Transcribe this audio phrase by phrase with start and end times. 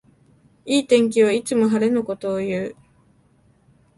[0.65, 2.75] いい天気はいつも晴れのことをいう